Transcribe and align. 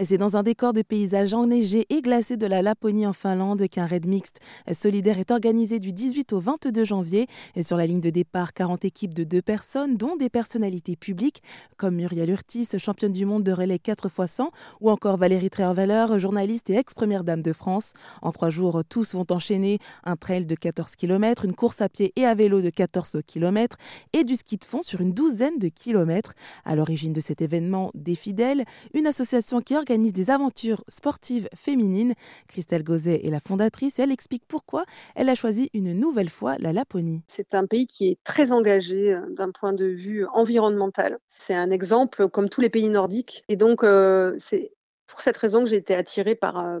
C'est 0.00 0.16
dans 0.16 0.36
un 0.36 0.44
décor 0.44 0.74
de 0.74 0.82
paysages 0.82 1.34
enneigés 1.34 1.84
et 1.90 2.02
glacés 2.02 2.36
de 2.36 2.46
la 2.46 2.62
Laponie 2.62 3.04
en 3.04 3.12
Finlande 3.12 3.66
qu'un 3.66 3.84
raid 3.84 4.06
mixte 4.06 4.38
solidaire 4.72 5.18
est 5.18 5.32
organisé 5.32 5.80
du 5.80 5.92
18 5.92 6.34
au 6.34 6.38
22 6.38 6.84
janvier. 6.84 7.26
Et 7.56 7.64
sur 7.64 7.76
la 7.76 7.84
ligne 7.84 8.00
de 8.00 8.10
départ, 8.10 8.54
40 8.54 8.84
équipes 8.84 9.12
de 9.12 9.24
deux 9.24 9.42
personnes, 9.42 9.96
dont 9.96 10.14
des 10.14 10.28
personnalités 10.28 10.94
publiques 10.94 11.42
comme 11.78 11.96
Muriel 11.96 12.30
Urtis, 12.30 12.68
championne 12.78 13.10
du 13.10 13.26
monde 13.26 13.42
de 13.42 13.50
relais 13.50 13.80
4 13.80 14.06
x 14.06 14.30
100, 14.30 14.52
ou 14.80 14.88
encore 14.88 15.16
Valérie 15.16 15.50
Tréherveller, 15.50 16.06
journaliste 16.18 16.70
et 16.70 16.76
ex-première 16.76 17.24
dame 17.24 17.42
de 17.42 17.52
France. 17.52 17.94
En 18.22 18.30
trois 18.30 18.50
jours, 18.50 18.82
tous 18.88 19.16
vont 19.16 19.26
enchaîner 19.30 19.80
un 20.04 20.14
trail 20.14 20.46
de 20.46 20.54
14 20.54 20.94
km, 20.94 21.44
une 21.44 21.56
course 21.56 21.80
à 21.80 21.88
pied 21.88 22.12
et 22.14 22.24
à 22.24 22.36
vélo 22.36 22.60
de 22.60 22.70
14 22.70 23.16
km 23.26 23.76
et 24.12 24.22
du 24.22 24.36
ski 24.36 24.58
de 24.58 24.64
fond 24.64 24.82
sur 24.82 25.00
une 25.00 25.12
douzaine 25.12 25.58
de 25.58 25.66
kilomètres. 25.66 26.34
À 26.64 26.76
l'origine 26.76 27.12
de 27.12 27.20
cet 27.20 27.42
événement, 27.42 27.90
des 27.94 28.14
fidèles, 28.14 28.64
une 28.94 29.08
association 29.08 29.60
qui 29.60 29.74
organise 29.74 29.87
organise 29.88 30.12
des 30.12 30.28
aventures 30.28 30.84
sportives 30.86 31.48
féminines. 31.54 32.12
Christelle 32.46 32.82
Gauzet 32.84 33.24
est 33.24 33.30
la 33.30 33.40
fondatrice 33.40 33.98
et 33.98 34.02
elle 34.02 34.12
explique 34.12 34.42
pourquoi 34.46 34.84
elle 35.14 35.30
a 35.30 35.34
choisi 35.34 35.70
une 35.72 35.94
nouvelle 35.94 36.28
fois 36.28 36.56
la 36.58 36.74
Laponie. 36.74 37.22
C'est 37.26 37.54
un 37.54 37.64
pays 37.64 37.86
qui 37.86 38.08
est 38.08 38.18
très 38.22 38.52
engagé 38.52 39.14
euh, 39.14 39.22
d'un 39.30 39.50
point 39.50 39.72
de 39.72 39.86
vue 39.86 40.26
environnemental. 40.26 41.18
C'est 41.38 41.54
un 41.54 41.70
exemple 41.70 42.28
comme 42.28 42.50
tous 42.50 42.60
les 42.60 42.68
pays 42.68 42.90
nordiques. 42.90 43.44
Et 43.48 43.56
donc, 43.56 43.82
euh, 43.82 44.34
c'est 44.36 44.72
pour 45.06 45.22
cette 45.22 45.38
raison 45.38 45.64
que 45.64 45.70
j'ai 45.70 45.76
été 45.76 45.94
attirée 45.94 46.34
par, 46.34 46.58
euh, 46.58 46.80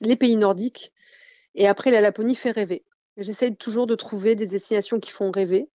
les 0.00 0.16
pays 0.16 0.34
nordiques. 0.34 0.92
Et 1.54 1.68
après, 1.68 1.92
la 1.92 2.00
Laponie 2.00 2.34
fait 2.34 2.50
rêver. 2.50 2.84
J'essaye 3.16 3.54
toujours 3.54 3.86
de 3.86 3.94
trouver 3.94 4.34
des 4.34 4.48
destinations 4.48 4.98
qui 4.98 5.12
font 5.12 5.30
rêver. 5.30 5.68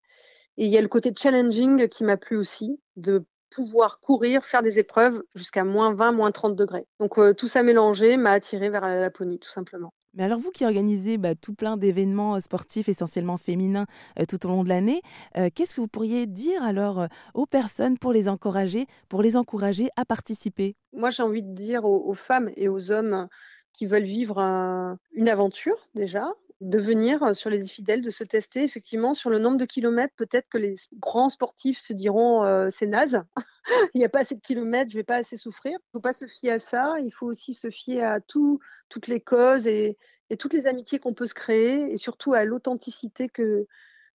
Et 0.57 0.65
il 0.65 0.71
y 0.73 0.77
a 0.77 0.81
le 0.81 0.89
côté 0.89 1.13
challenging 1.17 1.87
qui 1.87 2.03
m'a 2.03 2.17
plu 2.17 2.35
aussi, 2.35 2.81
pouvoir 3.55 4.01
courir, 4.01 4.43
faire 4.43 4.61
des 4.61 4.79
épreuves 4.79 5.23
jusqu'à 5.33 5.63
moins 5.63 5.93
20, 5.93 6.11
moins 6.11 6.31
30 6.31 6.57
degrés. 6.57 6.85
Donc 6.99 7.17
euh, 7.17 7.33
tout 7.33 7.47
ça 7.47 7.63
mélangé 7.63 8.17
m'a 8.17 8.31
attiré 8.31 8.69
vers 8.69 8.81
la 8.81 8.99
Laponie, 8.99 9.39
tout 9.39 9.49
simplement. 9.49 9.93
Mais 10.13 10.23
alors 10.23 10.39
vous 10.39 10.51
qui 10.51 10.65
organisez 10.65 11.17
bah, 11.17 11.35
tout 11.35 11.53
plein 11.53 11.77
d'événements 11.77 12.35
euh, 12.35 12.39
sportifs 12.39 12.89
essentiellement 12.89 13.37
féminins 13.37 13.85
euh, 14.19 14.25
tout 14.25 14.45
au 14.45 14.49
long 14.49 14.63
de 14.65 14.69
l'année, 14.69 15.01
qu'est-ce 15.55 15.73
que 15.73 15.81
vous 15.81 15.87
pourriez 15.87 16.27
dire 16.27 16.61
alors 16.63 17.07
aux 17.33 17.45
personnes 17.45 17.97
pour 17.97 18.11
les 18.11 18.27
encourager, 18.27 18.87
pour 19.07 19.21
les 19.21 19.37
encourager 19.37 19.89
à 19.95 20.03
participer? 20.03 20.75
Moi 20.91 21.09
j'ai 21.09 21.23
envie 21.23 21.43
de 21.43 21.53
dire 21.53 21.85
aux, 21.85 22.13
femmes 22.13 22.49
et 22.57 22.67
aux 22.67 22.91
hommes 22.91 23.27
qui 23.73 23.85
veulent 23.85 24.03
vivre 24.03 24.39
une 25.13 25.29
aventure 25.29 25.77
déjà, 25.95 26.33
de 26.61 26.79
venir 26.79 27.35
sur 27.35 27.49
les 27.49 27.63
fidèles, 27.65 28.01
de 28.01 28.09
se 28.09 28.23
tester 28.23 28.63
effectivement 28.63 29.13
sur 29.13 29.29
le 29.29 29.39
nombre 29.39 29.57
de 29.57 29.65
kilomètres. 29.65 30.13
Peut-être 30.15 30.47
que 30.49 30.57
les 30.57 30.75
grands 30.93 31.29
sportifs 31.29 31.79
se 31.79 31.93
diront 31.93 32.69
c'est 32.71 32.87
naze, 32.87 33.23
il 33.93 33.99
n'y 33.99 34.05
a 34.05 34.09
pas 34.09 34.19
assez 34.19 34.35
de 34.35 34.41
kilomètres, 34.41 34.91
je 34.91 34.95
ne 34.95 34.99
vais 34.99 35.05
pas 35.05 35.17
assez 35.17 35.37
souffrir. 35.37 35.71
Il 35.71 35.75
ne 35.75 35.91
faut 35.93 36.01
pas 36.01 36.13
se 36.13 36.27
fier 36.27 36.51
à 36.51 36.59
ça, 36.59 36.95
il 36.99 37.11
faut 37.11 37.27
aussi 37.27 37.53
se 37.53 37.69
fier 37.69 38.03
à 38.03 38.21
tout, 38.21 38.59
toutes 38.89 39.07
les 39.07 39.19
causes 39.19 39.67
et, 39.67 39.97
toutes 40.39 40.53
les 40.53 40.67
amitiés 40.67 40.99
qu'on 40.99 41.13
peut 41.13 41.27
se 41.27 41.33
créer 41.33 41.91
et 41.91 41.97
surtout 41.97 42.33
à 42.33 42.45
l'authenticité 42.45 43.29
que, 43.29 43.67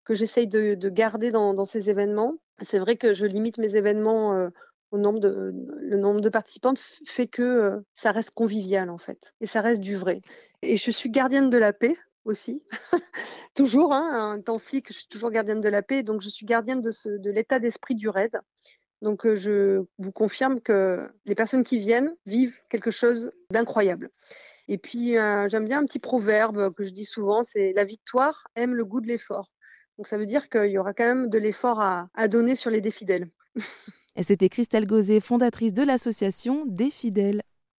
que 0.05 0.15
j'essaye 0.15 0.49
de, 0.49 0.75
garder 0.89 1.31
dans, 1.31 1.65
ces 1.65 1.91
événements. 1.91 2.37
C'est 2.63 2.79
vrai 2.79 2.97
que 2.97 3.13
je 3.13 3.27
limite 3.27 3.59
mes 3.59 3.77
événements. 3.77 4.49
au 4.91 4.99
nombre 4.99 5.21
de, 5.21 5.55
le 5.79 5.97
nombre 5.99 6.21
de 6.21 6.29
participantes 6.29 6.81
fait 7.07 7.29
que 7.29 7.81
ça 7.95 8.11
reste 8.11 8.33
convivial 8.33 8.91
en 8.91 8.99
fait 8.99 9.35
et 9.41 9.47
ça 9.47 9.61
reste 9.61 9.81
du 9.81 9.97
vrai. 9.97 10.21
Et 10.63 10.77
je 10.77 10.91
suis 10.91 11.11
gardienne 11.11 11.51
de 11.51 11.59
la 11.59 11.73
paix 11.73 11.97
aussi. 12.25 12.63
toujours, 13.55 13.93
hein, 13.93 14.33
un 14.35 14.41
temps 14.41 14.59
flic, 14.59 14.89
je 14.89 14.99
suis 14.99 15.09
toujours 15.09 15.31
gardienne 15.31 15.61
de 15.61 15.69
la 15.69 15.83
paix, 15.83 16.03
donc 16.03 16.23
je 16.23 16.29
suis 16.29 16.47
gardienne 16.47 16.81
de, 16.81 16.91
de 17.19 17.31
l'état 17.31 17.59
d'esprit 17.59 17.95
du 17.95 18.09
raid. 18.09 18.39
Donc 19.03 19.25
euh, 19.25 19.37
je 19.37 19.83
vous 19.99 20.13
confirme 20.13 20.61
que 20.61 21.11
les 21.25 21.35
personnes 21.35 21.65
qui 21.65 21.79
viennent 21.79 22.15
vivent 22.27 22.57
quelque 22.69 22.91
chose 22.91 23.33
d'incroyable. 23.51 24.11
Et 24.69 24.79
puis 24.79 25.17
euh, 25.17 25.49
j'aime 25.49 25.65
bien 25.65 25.81
un 25.81 25.87
petit 25.87 25.99
proverbe 25.99 26.73
que 26.75 26.85
je 26.85 26.91
dis 26.91 27.05
souvent, 27.05 27.43
c'est 27.43 27.73
la 27.75 27.85
victoire 27.85 28.47
aime 28.55 28.75
le 28.75 28.85
goût 28.85 29.01
de 29.01 29.07
l'effort. 29.07 29.51
Donc 29.97 30.07
ça 30.07 30.19
veut 30.19 30.27
dire 30.27 30.49
qu'il 30.49 30.71
y 30.71 30.79
aura 30.79 30.95
quand 30.95 31.05
même 31.05 31.29
de 31.29 31.39
l'effort 31.39 31.81
à, 31.81 32.29
donner 32.29 32.55
sur 32.55 32.71
les 32.71 32.81
défidèles. 32.81 33.29
C'était 34.21 34.49
Christelle 34.49 34.87
Gauzet, 34.87 35.21
fondatrice 35.21 35.73
de 35.73 35.83
l'association 35.83 36.65
Des 36.67 36.91
Fidèles. 36.91 37.43